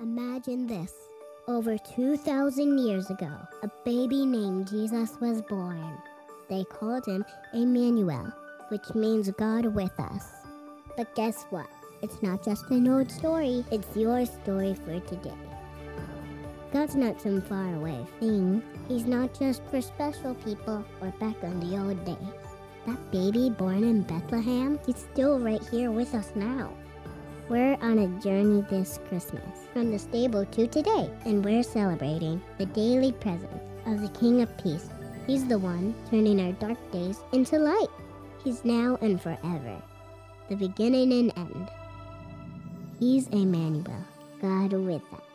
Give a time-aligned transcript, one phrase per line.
[0.00, 0.92] Imagine this.
[1.48, 3.30] Over 2,000 years ago,
[3.62, 5.98] a baby named Jesus was born.
[6.48, 7.24] They called him
[7.54, 8.32] Emmanuel,
[8.68, 10.24] which means God with us.
[10.96, 11.66] But guess what?
[12.02, 15.32] It's not just an old story, it's your story for today.
[16.72, 18.62] God's not some faraway thing.
[18.88, 22.45] He's not just for special people or back in the old days.
[22.86, 26.72] That baby born in Bethlehem, he's still right here with us now.
[27.48, 29.42] We're on a journey this Christmas,
[29.72, 34.56] from the stable to today, and we're celebrating the daily presence of the King of
[34.58, 34.88] Peace.
[35.26, 37.90] He's the one turning our dark days into light.
[38.44, 39.82] He's now and forever,
[40.48, 41.68] the beginning and end.
[43.00, 44.04] He's Emmanuel,
[44.40, 45.25] God with us.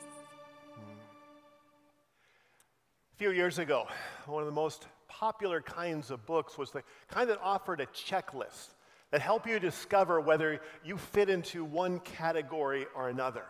[3.21, 3.85] Few years ago,
[4.25, 8.69] one of the most popular kinds of books was the kind that offered a checklist
[9.11, 13.43] that helped you discover whether you fit into one category or another.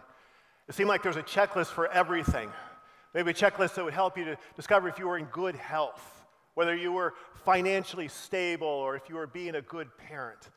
[0.67, 2.49] It seemed like there was a checklist for everything.
[3.13, 6.25] Maybe a checklist that would help you to discover if you were in good health,
[6.55, 7.13] whether you were
[7.45, 10.49] financially stable, or if you were being a good parent.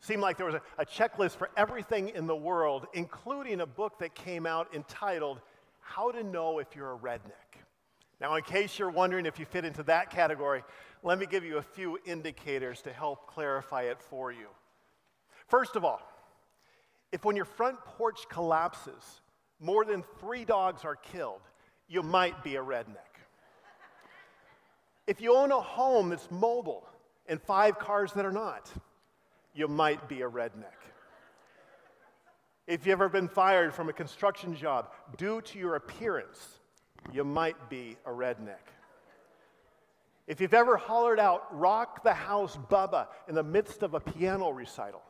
[0.00, 3.66] It seemed like there was a, a checklist for everything in the world, including a
[3.66, 5.42] book that came out entitled
[5.80, 7.45] How to Know If You're a Redneck.
[8.20, 10.62] Now, in case you're wondering if you fit into that category,
[11.02, 14.48] let me give you a few indicators to help clarify it for you.
[15.48, 16.00] First of all,
[17.12, 19.20] if when your front porch collapses,
[19.60, 21.42] more than three dogs are killed,
[21.88, 23.20] you might be a redneck.
[25.06, 26.88] if you own a home that's mobile
[27.28, 28.70] and five cars that are not,
[29.54, 30.76] you might be a redneck.
[32.66, 36.58] If you've ever been fired from a construction job due to your appearance,
[37.12, 38.66] you might be a redneck.
[40.26, 44.50] If you've ever hollered out, rock the house, Bubba, in the midst of a piano
[44.50, 45.02] recital,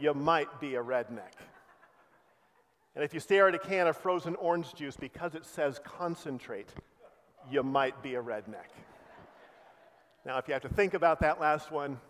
[0.00, 1.34] you might be a redneck.
[2.94, 6.68] And if you stare at a can of frozen orange juice because it says concentrate,
[7.48, 8.70] you might be a redneck.
[10.26, 12.00] Now, if you have to think about that last one,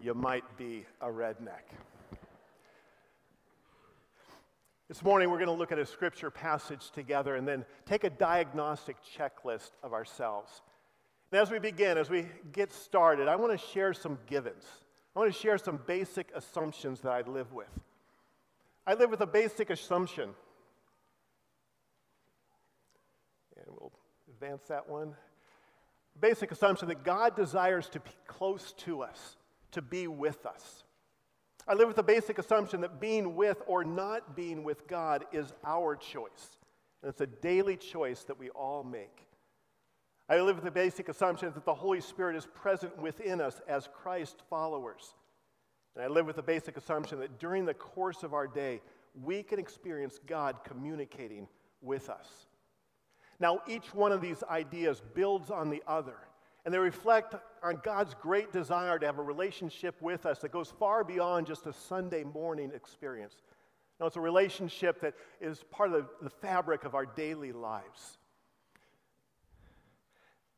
[0.00, 1.68] you might be a redneck.
[4.92, 8.10] This morning, we're going to look at a scripture passage together and then take a
[8.10, 10.60] diagnostic checklist of ourselves.
[11.30, 14.66] And as we begin, as we get started, I want to share some givens.
[15.16, 17.70] I want to share some basic assumptions that I live with.
[18.86, 20.28] I live with a basic assumption.
[23.56, 23.92] And we'll
[24.28, 25.14] advance that one.
[26.20, 29.38] Basic assumption that God desires to be close to us,
[29.70, 30.84] to be with us.
[31.66, 35.52] I live with the basic assumption that being with or not being with God is
[35.64, 36.58] our choice.
[37.02, 39.26] And it's a daily choice that we all make.
[40.28, 43.88] I live with the basic assumption that the Holy Spirit is present within us as
[43.92, 45.14] Christ followers.
[45.94, 48.80] And I live with the basic assumption that during the course of our day,
[49.22, 51.48] we can experience God communicating
[51.82, 52.28] with us.
[53.40, 56.16] Now, each one of these ideas builds on the other,
[56.64, 60.72] and they reflect on God's great desire to have a relationship with us that goes
[60.78, 63.34] far beyond just a Sunday morning experience.
[63.98, 68.18] Now, it's a relationship that is part of the, fabric of our daily lives.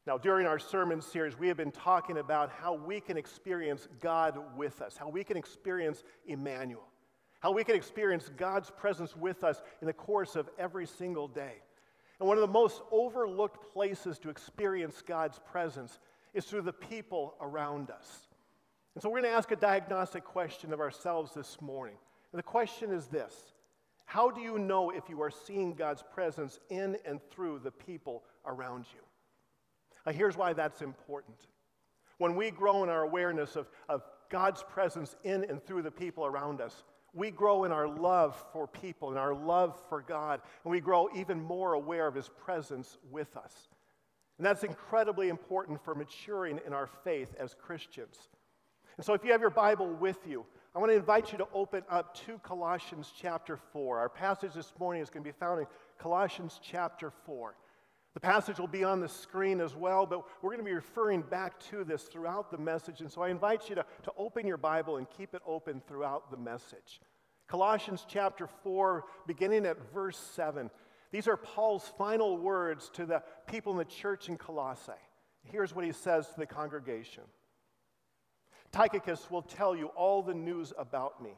[0.06, 4.38] Now, during our sermon series, we have been talking about how we can experience God
[4.56, 6.86] with us, how we can experience Emmanuel,
[7.40, 11.56] how we can experience God's presence with us in the course of every single day.
[12.18, 15.98] And one of the most overlooked places to experience God's presence
[16.32, 18.28] is through the people around us.
[18.94, 21.96] And so we're going to ask a diagnostic question of ourselves this morning.
[22.32, 23.34] And the question is this
[24.04, 28.22] How do you know if you are seeing God's presence in and through the people
[28.46, 29.00] around you?
[30.06, 31.36] Now, here's why that's important.
[32.18, 36.24] When we grow in our awareness of, of God's presence in and through the people
[36.24, 40.70] around us, we grow in our love for people and our love for God, and
[40.70, 43.68] we grow even more aware of His presence with us.
[44.38, 48.18] And that's incredibly important for maturing in our faith as Christians.
[48.96, 50.44] And so, if you have your Bible with you,
[50.74, 53.98] I want to invite you to open up to Colossians chapter 4.
[53.98, 55.66] Our passage this morning is going to be found in
[55.98, 57.54] Colossians chapter 4.
[58.14, 61.22] The passage will be on the screen as well, but we're going to be referring
[61.22, 63.00] back to this throughout the message.
[63.00, 66.30] And so I invite you to, to open your Bible and keep it open throughout
[66.30, 67.00] the message.
[67.46, 70.70] Colossians chapter 4, beginning at verse 7.
[71.10, 74.92] These are Paul's final words to the people in the church in Colossae.
[75.44, 77.24] Here's what he says to the congregation
[78.72, 81.30] Tychicus will tell you all the news about me.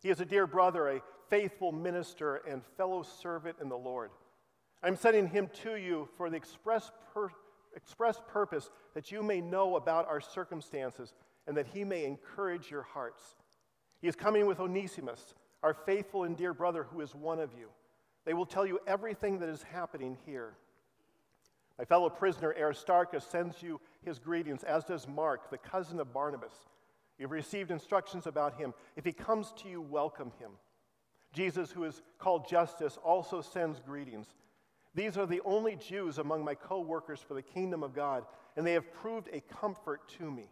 [0.00, 4.10] He is a dear brother, a faithful minister, and fellow servant in the Lord.
[4.82, 7.30] I'm sending him to you for the express, pur-
[7.74, 11.14] express purpose that you may know about our circumstances
[11.46, 13.22] and that he may encourage your hearts.
[14.00, 17.68] He is coming with Onesimus, our faithful and dear brother who is one of you.
[18.24, 20.54] They will tell you everything that is happening here.
[21.78, 26.54] My fellow prisoner Aristarchus sends you his greetings, as does Mark, the cousin of Barnabas.
[27.18, 28.74] You've received instructions about him.
[28.96, 30.52] If he comes to you, welcome him.
[31.32, 34.34] Jesus, who is called Justus, also sends greetings.
[34.94, 38.24] These are the only Jews among my co workers for the kingdom of God,
[38.56, 40.48] and they have proved a comfort to me.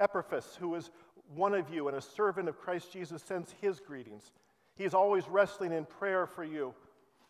[0.00, 0.90] Epaphras, who is
[1.34, 4.32] one of you and a servant of Christ Jesus, sends his greetings.
[4.76, 6.74] He is always wrestling in prayer for you,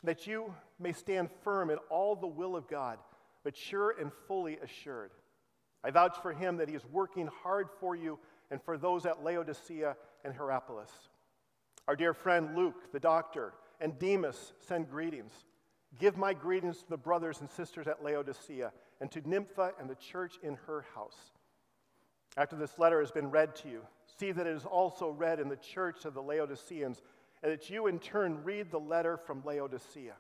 [0.05, 2.99] that you may stand firm in all the will of God,
[3.44, 5.11] mature and fully assured.
[5.82, 8.19] I vouch for him that he is working hard for you
[8.50, 10.91] and for those at Laodicea and Hierapolis.
[11.88, 15.32] Our dear friend Luke, the doctor, and Demas send greetings.
[15.99, 19.97] Give my greetings to the brothers and sisters at Laodicea and to Nympha and the
[19.97, 21.32] church in her house.
[22.37, 23.82] After this letter has been read to you,
[24.19, 27.03] see that it is also read in the church of the Laodiceans,
[27.43, 30.15] and that you in turn read the letter from Laodicea.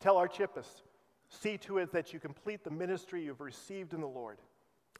[0.00, 0.82] Tell Archippus,
[1.28, 4.38] see to it that you complete the ministry you've received in the Lord.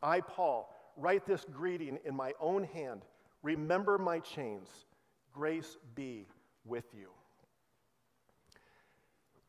[0.03, 3.03] I, Paul, write this greeting in my own hand.
[3.43, 4.69] Remember my chains.
[5.33, 6.27] Grace be
[6.65, 7.09] with you.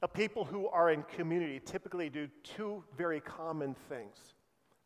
[0.02, 4.18] Now, people who are in community typically do two very common things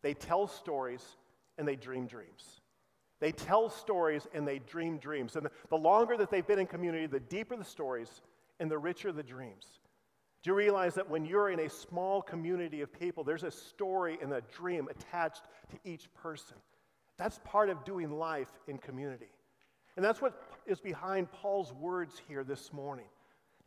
[0.01, 1.17] they tell stories
[1.59, 2.61] and they dream dreams.
[3.19, 5.35] They tell stories and they dream dreams.
[5.35, 8.21] And the longer that they've been in community, the deeper the stories
[8.59, 9.65] and the richer the dreams.
[10.41, 14.17] Do you realize that when you're in a small community of people, there's a story
[14.21, 16.55] and a dream attached to each person?
[17.17, 19.29] That's part of doing life in community.
[19.97, 23.07] And that's what is behind Paul's words here this morning.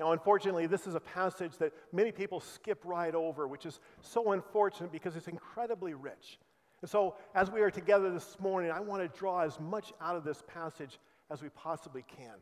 [0.00, 4.32] Now, unfortunately, this is a passage that many people skip right over, which is so
[4.32, 6.38] unfortunate because it's incredibly rich.
[6.82, 10.16] And so, as we are together this morning, I want to draw as much out
[10.16, 10.98] of this passage
[11.30, 12.34] as we possibly can.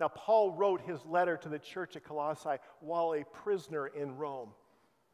[0.00, 4.50] Now, Paul wrote his letter to the church at Colossae while a prisoner in Rome,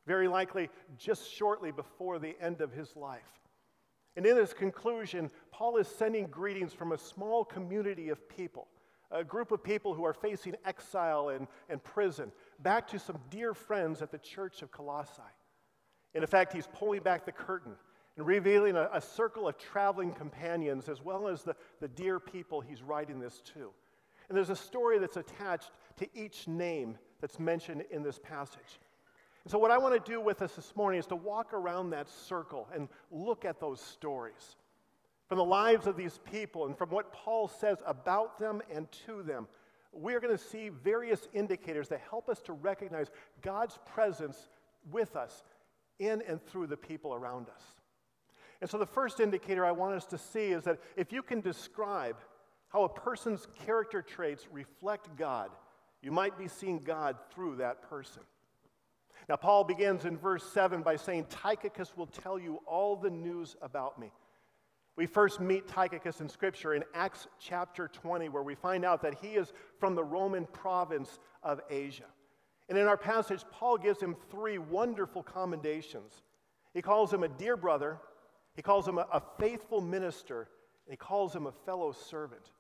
[0.07, 3.41] very likely just shortly before the end of his life.
[4.17, 8.69] And in his conclusion, Paul is sending greetings from a small community of people,
[9.11, 13.53] a group of people who are facing exile and, and prison, back to some dear
[13.53, 15.21] friends at the church of Colossae.
[16.15, 17.77] In effect, he's pulling back the curtain
[18.21, 22.61] and revealing a, a circle of traveling companions as well as the, the dear people
[22.61, 23.71] he's writing this to.
[24.29, 28.79] And there's a story that's attached to each name that's mentioned in this passage.
[29.43, 31.91] And so, what I want to do with us this morning is to walk around
[31.91, 34.57] that circle and look at those stories
[35.27, 39.23] from the lives of these people and from what Paul says about them and to
[39.23, 39.49] them.
[39.95, 44.51] We're going to see various indicators that help us to recognize God's presence
[44.91, 45.43] with us
[45.99, 47.80] in and through the people around us.
[48.61, 51.41] And so, the first indicator I want us to see is that if you can
[51.41, 52.17] describe
[52.69, 55.51] how a person's character traits reflect God,
[56.03, 58.23] you might be seeing God through that person.
[59.29, 63.57] Now, Paul begins in verse 7 by saying, Tychicus will tell you all the news
[63.63, 64.13] about me.
[64.97, 69.15] We first meet Tychicus in Scripture in Acts chapter 20, where we find out that
[69.23, 72.07] he is from the Roman province of Asia.
[72.69, 76.23] And in our passage, Paul gives him three wonderful commendations.
[76.75, 77.99] He calls him a dear brother,
[78.55, 80.49] he calls him a, a faithful minister,
[80.87, 82.51] and he calls him a fellow servant.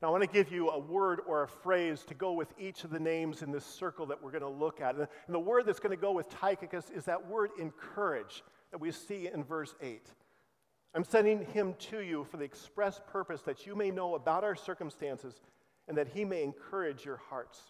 [0.00, 2.84] Now, I want to give you a word or a phrase to go with each
[2.84, 4.94] of the names in this circle that we're going to look at.
[4.94, 8.92] And the word that's going to go with Tychicus is that word encourage that we
[8.92, 10.06] see in verse 8.
[10.94, 14.54] I'm sending him to you for the express purpose that you may know about our
[14.54, 15.40] circumstances
[15.88, 17.60] and that he may encourage your hearts.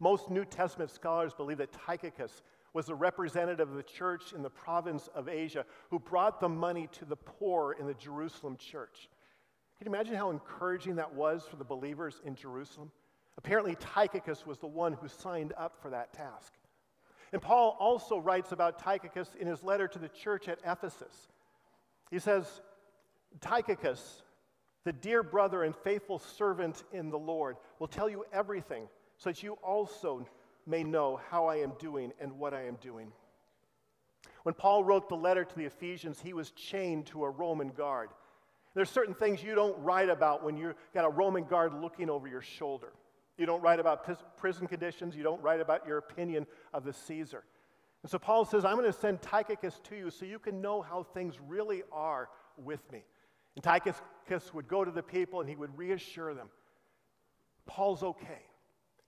[0.00, 2.42] Most New Testament scholars believe that Tychicus
[2.74, 6.88] was a representative of the church in the province of Asia who brought the money
[6.92, 9.08] to the poor in the Jerusalem church.
[9.78, 12.90] Can you imagine how encouraging that was for the believers in Jerusalem?
[13.36, 16.52] Apparently, Tychicus was the one who signed up for that task.
[17.32, 21.28] And Paul also writes about Tychicus in his letter to the church at Ephesus.
[22.10, 22.60] He says,
[23.40, 24.22] Tychicus,
[24.84, 28.86] the dear brother and faithful servant in the Lord, will tell you everything
[29.16, 30.26] so that you also
[30.66, 33.12] may know how I am doing and what I am doing.
[34.42, 38.10] When Paul wrote the letter to the Ephesians, he was chained to a Roman guard.
[38.74, 42.26] There's certain things you don't write about when you've got a Roman guard looking over
[42.26, 42.92] your shoulder.
[43.36, 45.14] You don't write about prison conditions.
[45.16, 47.44] You don't write about your opinion of the Caesar.
[48.02, 50.82] And so Paul says, I'm going to send Tychicus to you so you can know
[50.82, 53.04] how things really are with me.
[53.54, 56.48] And Tychicus would go to the people and he would reassure them
[57.66, 58.42] Paul's okay,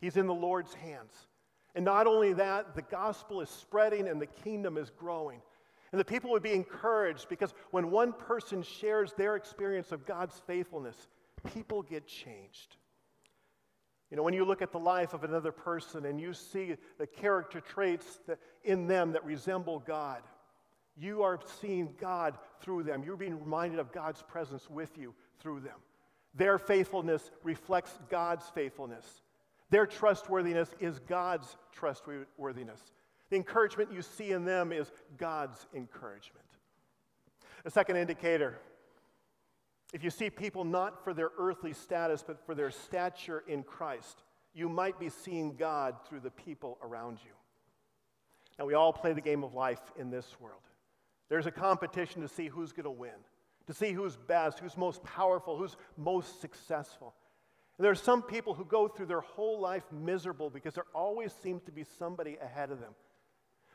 [0.00, 1.12] he's in the Lord's hands.
[1.75, 5.40] And not only that, the gospel is spreading and the kingdom is growing.
[5.93, 10.40] And the people would be encouraged because when one person shares their experience of God's
[10.47, 10.97] faithfulness,
[11.52, 12.76] people get changed.
[14.11, 17.07] You know, when you look at the life of another person and you see the
[17.07, 20.23] character traits that, in them that resemble God,
[20.97, 23.02] you are seeing God through them.
[23.02, 25.78] You're being reminded of God's presence with you through them.
[26.35, 29.23] Their faithfulness reflects God's faithfulness.
[29.75, 32.78] Their trustworthiness is God's trustworthiness.
[33.31, 36.47] The encouragement you see in them is God's encouragement.
[37.64, 38.61] A second indicator
[39.93, 44.23] if you see people not for their earthly status, but for their stature in Christ,
[44.54, 47.33] you might be seeing God through the people around you.
[48.61, 50.62] Now, we all play the game of life in this world.
[51.28, 53.19] There's a competition to see who's going to win,
[53.66, 57.12] to see who's best, who's most powerful, who's most successful.
[57.76, 61.33] And there are some people who go through their whole life miserable because there always
[61.43, 62.95] seems to be somebody ahead of them.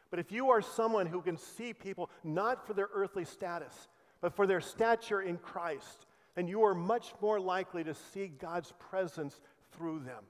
[0.10, 3.89] But if you are someone who can see people not for their earthly status,
[4.22, 8.74] but for their stature in Christ, and you are much more likely to see God's
[8.79, 9.39] presence
[9.74, 10.24] through them.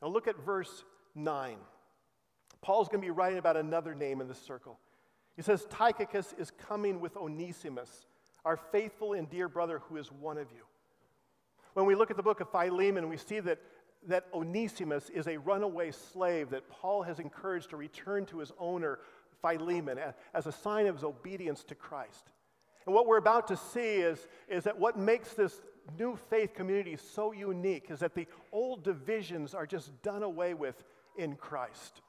[0.00, 0.84] Now, look at verse
[1.14, 1.56] 9.
[2.62, 4.78] Paul's going to be writing about another name in the circle.
[5.36, 8.06] He says, Tychicus is coming with Onesimus,
[8.44, 10.62] our faithful and dear brother who is one of you.
[11.74, 13.58] When we look at the book of Philemon, we see that,
[14.08, 18.98] that Onesimus is a runaway slave that Paul has encouraged to return to his owner,
[19.40, 19.98] Philemon,
[20.34, 22.32] as a sign of his obedience to Christ.
[22.86, 25.60] And what we're about to see is, is that what makes this
[25.98, 30.82] new faith community so unique is that the old divisions are just done away with
[31.16, 32.00] in Christ.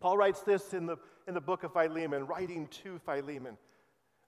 [0.00, 0.96] Paul writes this in the,
[1.26, 3.56] in the book of Philemon, writing to Philemon.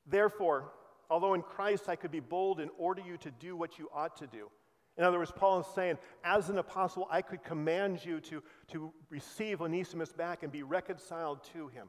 [0.07, 0.73] Therefore,
[1.11, 4.17] although in Christ I could be bold and order you to do what you ought
[4.19, 4.51] to do.
[4.97, 8.93] In other words, Paul is saying, as an apostle, I could command you to, to
[9.11, 11.89] receive Onesimus back and be reconciled to him.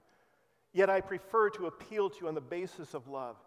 [0.74, 3.38] Yet I prefer to appeal to you on the basis of love.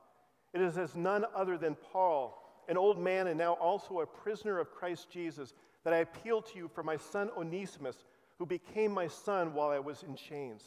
[0.52, 4.58] It is as none other than Paul, an old man and now also a prisoner
[4.58, 8.04] of Christ Jesus, that I appeal to you for my son Onesimus,
[8.38, 10.64] who became my son while I was in chains.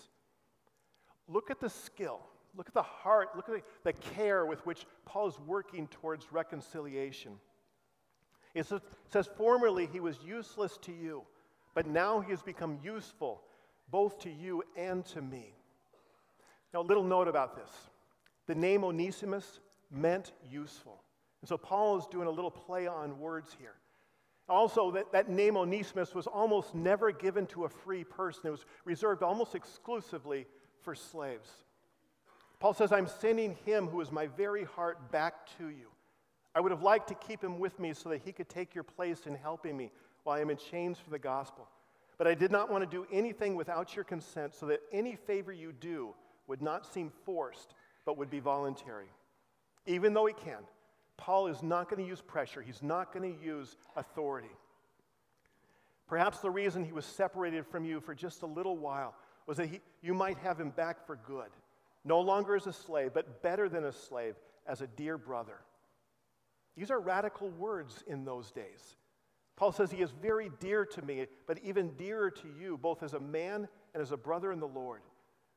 [1.27, 2.21] Look at the skill,
[2.57, 6.31] look at the heart, look at the, the care with which Paul is working towards
[6.31, 7.33] reconciliation.
[8.53, 8.65] It
[9.09, 11.24] says, Formerly he was useless to you,
[11.74, 13.41] but now he has become useful
[13.91, 15.53] both to you and to me.
[16.74, 17.69] Now, a little note about this.
[18.47, 19.59] The name Onesimus
[19.91, 21.01] meant useful.
[21.41, 23.75] And so Paul is doing a little play on words here.
[24.47, 28.65] Also, that, that name Onesimus was almost never given to a free person, it was
[28.83, 30.45] reserved almost exclusively
[30.81, 31.50] for slaves.
[32.59, 35.88] Paul says, I'm sending him who is my very heart back to you.
[36.53, 38.83] I would have liked to keep him with me so that he could take your
[38.83, 39.91] place in helping me
[40.24, 41.67] while I am in chains for the gospel.
[42.17, 45.51] But I did not want to do anything without your consent so that any favor
[45.51, 46.15] you do
[46.47, 47.74] would not seem forced,
[48.05, 49.07] but would be voluntary
[49.85, 50.63] even though he can.
[51.17, 54.51] Paul is not going to use pressure, he's not going to use authority.
[56.07, 59.15] Perhaps the reason he was separated from you for just a little while
[59.47, 61.50] was that he, you might have him back for good,
[62.05, 64.35] no longer as a slave, but better than a slave,
[64.67, 65.57] as a dear brother.
[66.77, 68.97] These are radical words in those days.
[69.55, 73.13] Paul says he is very dear to me, but even dearer to you, both as
[73.13, 75.01] a man and as a brother in the Lord.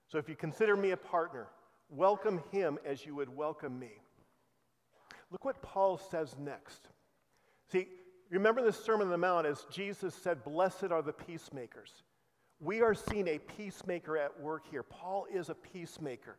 [0.07, 1.49] So if you consider me a partner,
[1.91, 3.91] welcome him as you would welcome me.
[5.31, 6.89] Look what Paul says next.
[7.71, 7.89] See,
[8.31, 12.05] remember the Sermon on the Mount as Jesus said, Blessed are the peacemakers.
[12.61, 14.83] We are seeing a peacemaker at work here.
[14.83, 16.37] Paul is a peacemaker.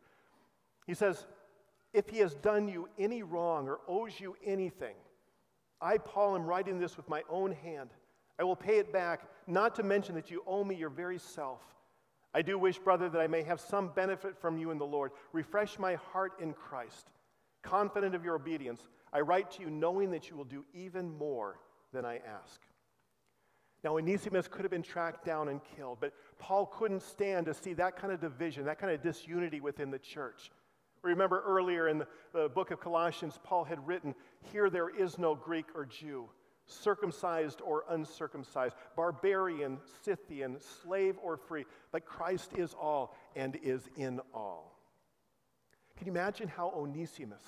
[0.86, 1.26] He says,
[1.94, 4.94] If he has done you any wrong or owes you anything,
[5.80, 7.90] I, Paul, am writing this with my own hand.
[8.38, 11.60] I will pay it back, not to mention that you owe me your very self.
[12.34, 15.12] I do wish, brother, that I may have some benefit from you in the Lord.
[15.32, 17.10] Refresh my heart in Christ.
[17.62, 21.58] Confident of your obedience, I write to you knowing that you will do even more
[21.92, 22.60] than I ask.
[23.82, 27.72] Now, Onesimus could have been tracked down and killed, but Paul couldn't stand to see
[27.74, 30.50] that kind of division, that kind of disunity within the church.
[31.02, 34.14] Remember earlier in the, the book of Colossians, Paul had written,
[34.52, 36.28] Here there is no Greek or Jew,
[36.66, 44.20] circumcised or uncircumcised, barbarian, Scythian, slave or free, but Christ is all and is in
[44.34, 44.78] all.
[45.96, 47.42] Can you imagine how Onesimus,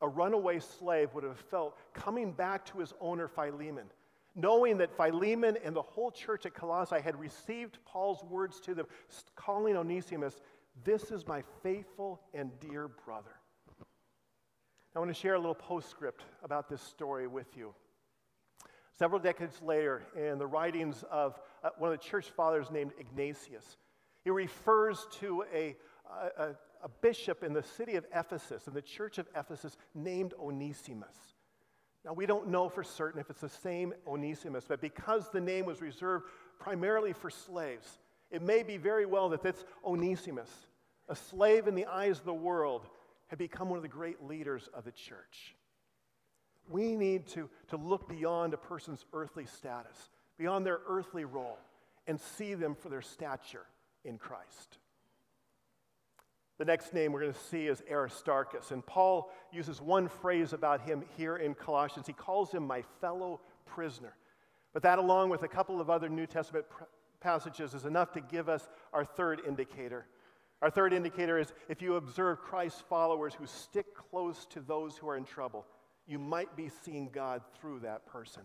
[0.00, 3.90] a runaway slave, would have felt coming back to his owner Philemon,
[4.36, 8.86] knowing that Philemon and the whole church at Colossae had received Paul's words to them,
[9.34, 10.40] calling Onesimus,
[10.84, 13.30] This is my faithful and dear brother.
[14.94, 17.74] I want to share a little postscript about this story with you.
[18.98, 23.76] Several decades later, in the writings of uh, one of the church fathers named Ignatius,
[24.24, 25.76] he refers to a,
[26.38, 26.48] a,
[26.82, 31.35] a bishop in the city of Ephesus, in the church of Ephesus, named Onesimus.
[32.06, 35.66] Now, we don't know for certain if it's the same Onesimus, but because the name
[35.66, 36.26] was reserved
[36.60, 37.98] primarily for slaves,
[38.30, 40.50] it may be very well that this Onesimus,
[41.08, 42.86] a slave in the eyes of the world,
[43.26, 45.56] had become one of the great leaders of the church.
[46.68, 49.96] We need to, to look beyond a person's earthly status,
[50.38, 51.58] beyond their earthly role,
[52.06, 53.66] and see them for their stature
[54.04, 54.78] in Christ.
[56.58, 58.70] The next name we're going to see is Aristarchus.
[58.70, 62.06] And Paul uses one phrase about him here in Colossians.
[62.06, 64.16] He calls him my fellow prisoner.
[64.72, 66.84] But that, along with a couple of other New Testament pr-
[67.20, 70.06] passages, is enough to give us our third indicator.
[70.62, 75.08] Our third indicator is if you observe Christ's followers who stick close to those who
[75.08, 75.66] are in trouble,
[76.06, 78.42] you might be seeing God through that person.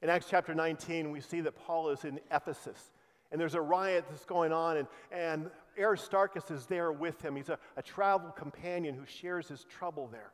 [0.00, 2.90] In Acts chapter 19, we see that Paul is in Ephesus
[3.30, 7.36] and there's a riot that's going on, and, and Aristarchus is there with him.
[7.36, 10.32] He's a, a travel companion who shares his trouble there.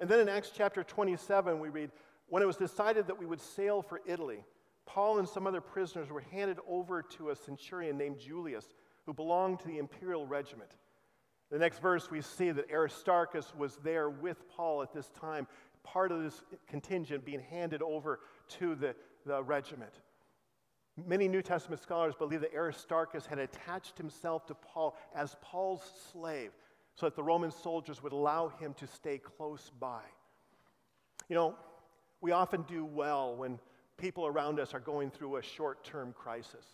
[0.00, 1.90] And then in Acts chapter 27, we read,
[2.28, 4.44] When it was decided that we would sail for Italy,
[4.84, 9.60] Paul and some other prisoners were handed over to a centurion named Julius, who belonged
[9.60, 10.70] to the imperial regiment.
[11.50, 15.46] The next verse, we see that Aristarchus was there with Paul at this time,
[15.84, 18.20] part of this contingent being handed over
[18.58, 19.92] to the, the regiment.
[21.04, 26.52] Many New Testament scholars believe that Aristarchus had attached himself to Paul as Paul's slave
[26.94, 30.00] so that the Roman soldiers would allow him to stay close by.
[31.28, 31.54] You know,
[32.22, 33.58] we often do well when
[33.98, 36.64] people around us are going through a short term crisis.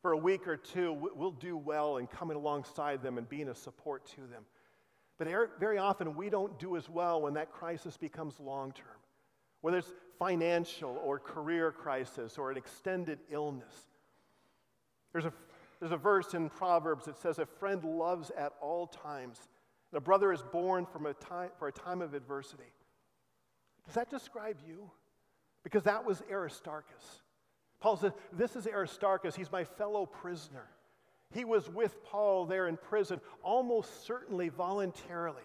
[0.00, 3.54] For a week or two, we'll do well in coming alongside them and being a
[3.54, 4.44] support to them.
[5.18, 8.86] But er, very often, we don't do as well when that crisis becomes long term
[9.62, 13.74] whether it's financial or career crisis or an extended illness.
[15.12, 15.32] There's a,
[15.80, 19.38] there's a verse in Proverbs that says, A friend loves at all times,
[19.90, 22.72] and a brother is born from a time, for a time of adversity.
[23.86, 24.90] Does that describe you?
[25.64, 27.22] Because that was Aristarchus.
[27.80, 29.34] Paul says, This is Aristarchus.
[29.34, 30.68] He's my fellow prisoner.
[31.32, 35.42] He was with Paul there in prison, almost certainly voluntarily.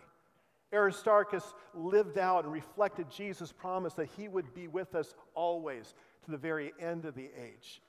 [0.74, 5.94] Aristarchus lived out and reflected Jesus' promise that he would be with us always
[6.26, 7.82] to the very end of the age.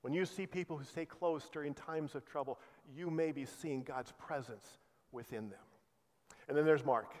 [0.00, 2.58] When you see people who stay close during times of trouble,
[2.94, 4.78] you may be seeing God's presence
[5.12, 5.60] within them.
[6.48, 7.14] And then there's Mark.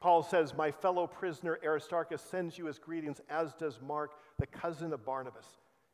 [0.00, 4.94] Paul says, My fellow prisoner Aristarchus sends you his greetings, as does Mark, the cousin
[4.94, 5.46] of Barnabas.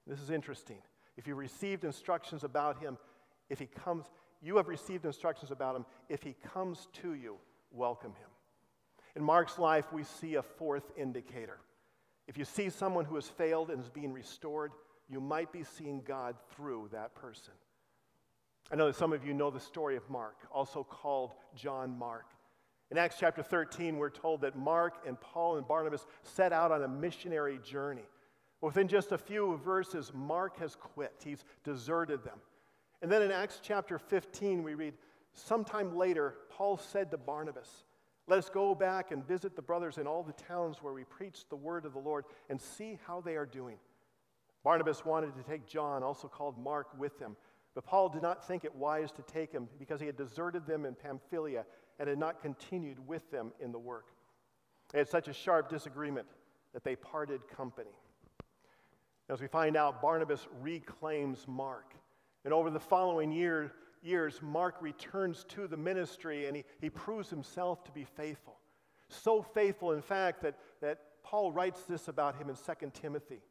[0.06, 0.78] This is interesting.
[1.16, 2.98] If you received instructions about him,
[3.48, 4.04] if he comes,
[4.40, 5.86] you have received instructions about him.
[6.08, 7.36] If he comes to you,
[7.76, 8.28] welcome him.
[9.14, 11.58] In Mark's life, we see a fourth indicator.
[12.28, 14.72] If you see someone who has failed and is being restored,
[15.08, 17.54] you might be seeing God through that person.
[18.70, 22.26] I know that some of you know the story of Mark, also called John Mark.
[22.90, 26.82] In Acts chapter 13, we're told that Mark and Paul and Barnabas set out on
[26.82, 28.08] a missionary journey.
[28.60, 32.38] Within just a few verses, Mark has quit, he's deserted them.
[33.02, 34.94] And then in Acts chapter 15, we read,
[35.36, 37.84] Sometime later, Paul said to Barnabas,
[38.26, 41.44] Let us go back and visit the brothers in all the towns where we preach
[41.48, 43.76] the word of the Lord and see how they are doing.
[44.64, 47.36] Barnabas wanted to take John, also called Mark, with them,
[47.74, 50.86] but Paul did not think it wise to take him because he had deserted them
[50.86, 51.66] in Pamphylia
[52.00, 54.06] and had not continued with them in the work.
[54.90, 56.26] They had such a sharp disagreement
[56.72, 57.90] that they parted company.
[59.28, 61.94] As we find out, Barnabas reclaims Mark.
[62.44, 63.72] And over the following year,
[64.06, 68.56] years, Mark returns to the ministry and he, he proves himself to be faithful.
[69.08, 73.42] So faithful, in fact, that, that Paul writes this about him in 2 Timothy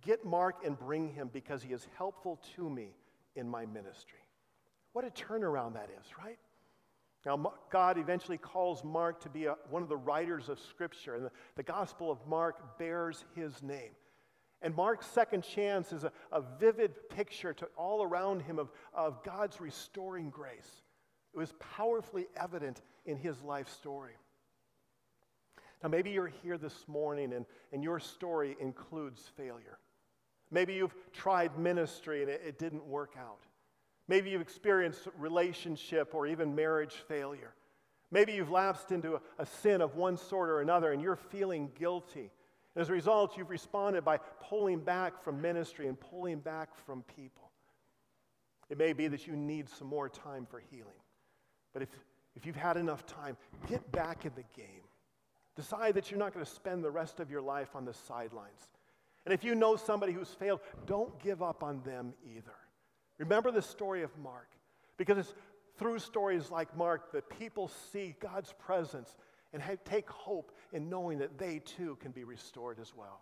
[0.00, 2.94] Get Mark and bring him because he is helpful to me
[3.36, 4.18] in my ministry.
[4.92, 6.38] What a turnaround that is, right?
[7.24, 11.24] Now, God eventually calls Mark to be a, one of the writers of Scripture, and
[11.24, 13.92] the, the Gospel of Mark bears his name.
[14.64, 19.22] And Mark's second chance is a, a vivid picture to all around him of, of
[19.22, 20.80] God's restoring grace.
[21.34, 24.14] It was powerfully evident in his life story.
[25.82, 29.78] Now, maybe you're here this morning and, and your story includes failure.
[30.50, 33.42] Maybe you've tried ministry and it, it didn't work out.
[34.08, 37.52] Maybe you've experienced relationship or even marriage failure.
[38.10, 41.70] Maybe you've lapsed into a, a sin of one sort or another and you're feeling
[41.78, 42.30] guilty
[42.76, 47.50] as a result, you've responded by pulling back from ministry and pulling back from people.
[48.68, 51.00] It may be that you need some more time for healing.
[51.72, 51.88] But if,
[52.34, 53.36] if you've had enough time,
[53.68, 54.82] get back in the game.
[55.56, 58.68] Decide that you're not going to spend the rest of your life on the sidelines.
[59.24, 62.56] And if you know somebody who's failed, don't give up on them either.
[63.18, 64.48] Remember the story of Mark,
[64.96, 65.34] because it's
[65.78, 69.14] through stories like Mark that people see God's presence
[69.52, 73.20] and take hope in knowing that they too can be restored as well.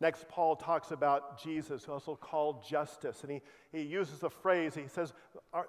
[0.00, 4.74] Next, Paul talks about Jesus, also called Justus, and he, he uses a phrase.
[4.74, 5.12] He says,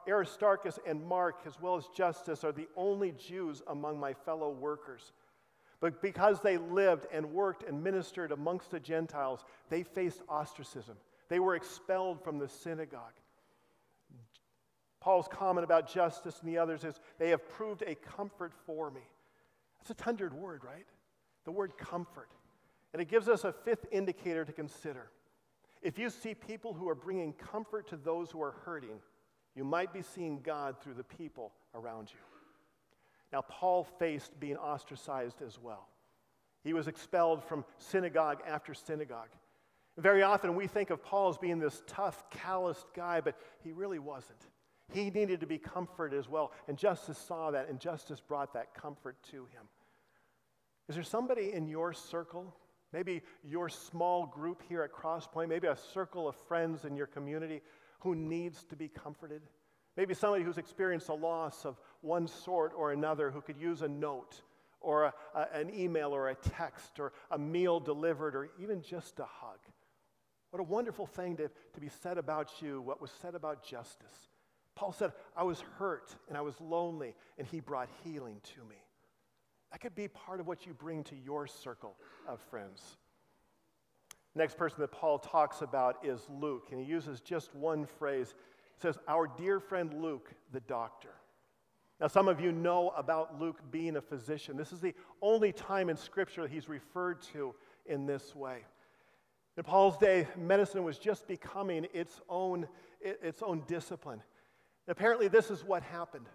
[0.07, 5.12] Aristarchus and Mark, as well as Justus, are the only Jews among my fellow workers.
[5.79, 10.97] But because they lived and worked and ministered amongst the Gentiles, they faced ostracism.
[11.27, 13.13] They were expelled from the synagogue.
[14.99, 19.01] Paul's comment about Justus and the others is they have proved a comfort for me.
[19.80, 20.86] That's a tendered word, right?
[21.46, 22.30] The word comfort.
[22.94, 25.12] And it gives us a fifth indicator to consider.
[25.82, 29.00] If you see people who are bringing comfort to those who are hurting,
[29.56, 32.20] you might be seeing God through the people around you.
[33.32, 35.88] Now, Paul faced being ostracized as well.
[36.63, 39.30] He was expelled from synagogue after synagogue.
[39.98, 44.00] Very often we think of Paul as being this tough, calloused guy, but he really
[44.00, 44.42] wasn't.
[44.91, 46.52] He needed to be comforted as well.
[46.67, 49.67] And Justus saw that, and Justus brought that comfort to him.
[50.88, 52.56] Is there somebody in your circle,
[52.91, 57.62] maybe your small group here at Crosspoint, maybe a circle of friends in your community
[57.99, 59.43] who needs to be comforted?
[59.95, 63.88] Maybe somebody who's experienced a loss of one sort or another who could use a
[63.88, 64.41] note
[64.82, 69.19] or a, a, an email or a text or a meal delivered or even just
[69.19, 69.60] a hug.
[70.52, 74.30] What a wonderful thing to, to be said about you, what was said about Justus.
[74.80, 78.78] Paul said, I was hurt and I was lonely, and he brought healing to me.
[79.74, 82.96] That could be part of what you bring to your circle of friends.
[84.36, 88.34] Next person that Paul talks about is Luke, and he uses just one phrase.
[88.78, 91.12] He says, Our dear friend Luke, the doctor.
[92.00, 94.56] Now, some of you know about Luke being a physician.
[94.56, 97.54] This is the only time in Scripture that he's referred to
[97.86, 98.60] in this way.
[99.58, 102.65] In Paul's day, medicine was just becoming its own,
[103.02, 104.22] its own discipline.
[104.89, 106.25] Apparently, this is what happened.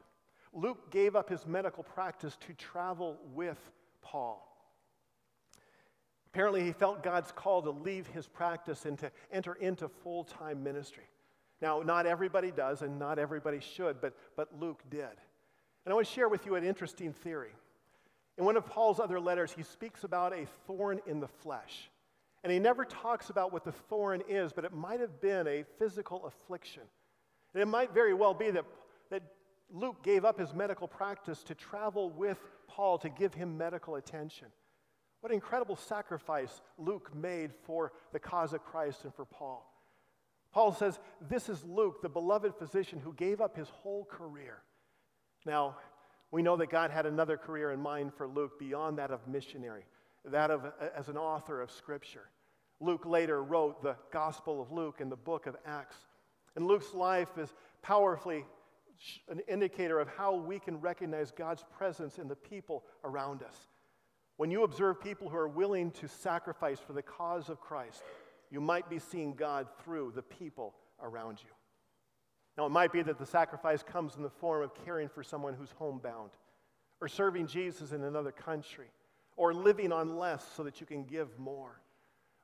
[0.53, 3.59] Luke gave up his medical practice to travel with
[4.01, 4.49] Paul.
[6.33, 10.63] Apparently, he felt God's call to leave his practice and to enter into full time
[10.63, 11.05] ministry.
[11.61, 15.03] Now, not everybody does, and not everybody should, but, but Luke did.
[15.03, 17.53] And I want to share with you an interesting theory.
[18.39, 21.91] In one of Paul's other letters, he speaks about a thorn in the flesh.
[22.43, 25.65] And he never talks about what the thorn is, but it might have been a
[25.79, 26.83] physical affliction.
[27.55, 28.65] It might very well be that,
[29.11, 29.23] that
[29.71, 34.49] Luke gave up his medical practice to travel with Paul to give him medical attention.
[35.21, 39.71] What incredible sacrifice Luke made for the cause of Christ and for Paul.
[40.53, 44.59] Paul says, This is Luke, the beloved physician who gave up his whole career.
[45.47, 45.77] Now,
[46.31, 49.85] we know that God had another career in mind for Luke beyond that of missionary,
[50.25, 50.65] that of
[50.97, 52.29] as an author of Scripture.
[52.81, 55.97] Luke later wrote the Gospel of Luke and the book of Acts.
[56.57, 58.45] And Luke's life is powerfully
[59.29, 63.57] an indicator of how we can recognize God's presence in the people around us.
[64.37, 68.03] When you observe people who are willing to sacrifice for the cause of Christ,
[68.51, 71.51] you might be seeing God through the people around you.
[72.57, 75.55] Now, it might be that the sacrifice comes in the form of caring for someone
[75.55, 76.31] who's homebound,
[77.01, 78.87] or serving Jesus in another country,
[79.37, 81.81] or living on less so that you can give more.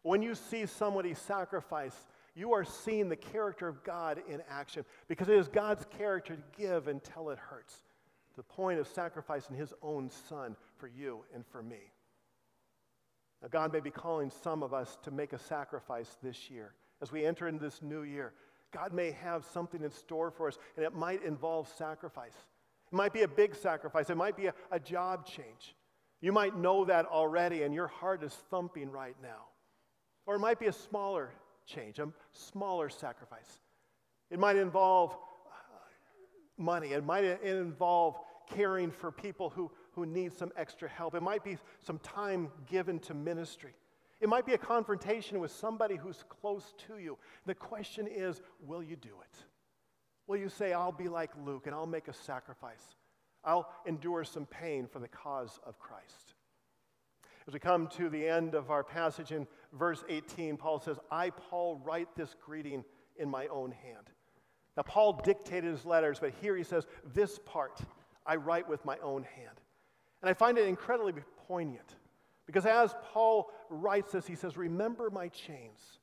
[0.02, 1.94] When you see somebody sacrifice,
[2.34, 6.42] you are seeing the character of God in action because it is God's character to
[6.56, 7.74] give until it hurts,
[8.30, 11.92] to the point of sacrificing his own son for you and for me.
[13.42, 16.74] Now, God may be calling some of us to make a sacrifice this year.
[17.02, 18.34] As we enter into this new year,
[18.72, 22.34] God may have something in store for us, and it might involve sacrifice.
[22.92, 25.74] It might be a big sacrifice, it might be a, a job change.
[26.20, 29.46] You might know that already, and your heart is thumping right now.
[30.26, 31.30] Or it might be a smaller
[31.66, 33.58] change, a smaller sacrifice.
[34.30, 35.56] It might involve uh,
[36.56, 38.18] money, it might involve
[38.48, 42.98] caring for people who, who need some extra help, it might be some time given
[43.00, 43.74] to ministry.
[44.20, 47.16] It might be a confrontation with somebody who's close to you.
[47.46, 49.44] The question is will you do it?
[50.26, 52.94] Will you say, I'll be like Luke and I'll make a sacrifice?
[53.44, 56.29] I'll endure some pain for the cause of Christ.
[57.50, 61.30] As we come to the end of our passage in verse 18, Paul says, I,
[61.30, 62.84] Paul, write this greeting
[63.16, 64.08] in my own hand.
[64.76, 67.80] Now, Paul dictated his letters, but here he says, This part
[68.24, 69.60] I write with my own hand.
[70.22, 71.12] And I find it incredibly
[71.48, 71.96] poignant
[72.46, 75.98] because as Paul writes this, he says, Remember my chains.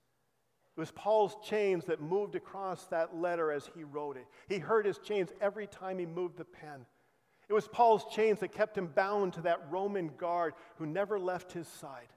[0.75, 4.27] It was Paul's chains that moved across that letter as he wrote it.
[4.49, 6.85] He heard his chains every time he moved the pen.
[7.49, 11.53] It was Paul's chains that kept him bound to that Roman guard who never left
[11.53, 12.07] his side.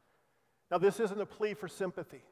[0.71, 2.23] Now, this isn't a plea for sympathy.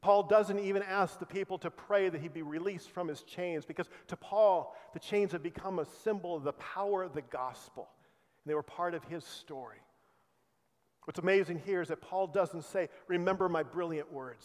[0.00, 3.64] Paul doesn't even ask the people to pray that he be released from his chains
[3.64, 7.88] because to Paul, the chains have become a symbol of the power of the gospel.
[8.44, 9.78] And they were part of his story.
[11.04, 14.44] What's amazing here is that Paul doesn't say, Remember my brilliant words,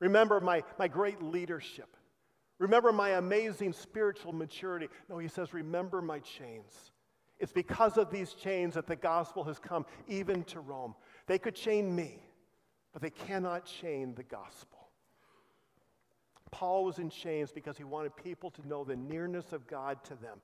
[0.00, 1.96] remember my, my great leadership,
[2.58, 4.88] remember my amazing spiritual maturity.
[5.08, 6.92] No, he says, Remember my chains.
[7.38, 10.94] It's because of these chains that the gospel has come even to Rome.
[11.26, 12.20] They could chain me,
[12.92, 14.78] but they cannot chain the gospel.
[16.50, 20.14] Paul was in chains because he wanted people to know the nearness of God to
[20.14, 20.38] them.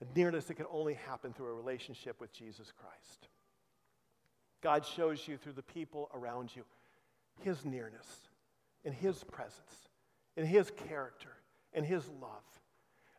[0.00, 3.28] The nearness that can only happen through a relationship with Jesus Christ.
[4.60, 6.64] God shows you through the people around you
[7.42, 8.28] his nearness
[8.84, 9.88] and his presence
[10.36, 11.30] and his character
[11.72, 12.53] and his love.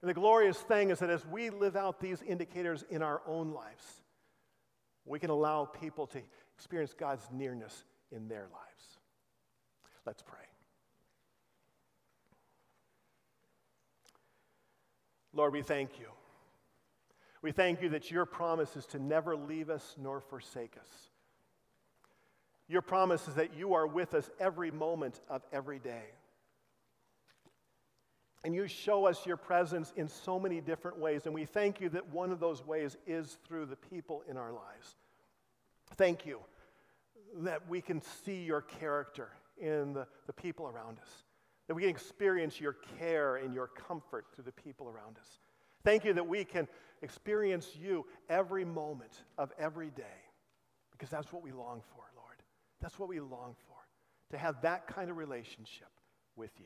[0.01, 3.51] And the glorious thing is that as we live out these indicators in our own
[3.51, 4.01] lives,
[5.05, 6.21] we can allow people to
[6.55, 8.99] experience God's nearness in their lives.
[10.05, 10.39] Let's pray.
[15.34, 16.08] Lord, we thank you.
[17.41, 20.89] We thank you that your promise is to never leave us nor forsake us.
[22.67, 26.05] Your promise is that you are with us every moment of every day.
[28.45, 31.25] And you show us your presence in so many different ways.
[31.25, 34.51] And we thank you that one of those ways is through the people in our
[34.51, 34.97] lives.
[35.95, 36.41] Thank you
[37.38, 41.10] that we can see your character in the, the people around us,
[41.67, 45.39] that we can experience your care and your comfort through the people around us.
[45.84, 46.67] Thank you that we can
[47.01, 50.21] experience you every moment of every day,
[50.91, 52.43] because that's what we long for, Lord.
[52.79, 53.77] That's what we long for,
[54.29, 55.89] to have that kind of relationship
[56.36, 56.65] with you.